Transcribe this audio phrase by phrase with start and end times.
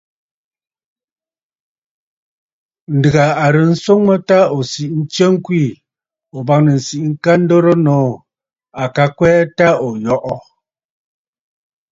[2.95, 5.67] Ǹdèghà a ghɨrə nswoŋ mə ta ò siʼi nstsə ŋkweè,
[6.35, 8.11] ̀o bâŋnə̀ ǹsiʼi ŋka dorə nòô.
[8.81, 10.35] À ka kwɛɛ ta ò yɔʼɔ.